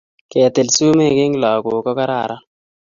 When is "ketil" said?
0.31-0.67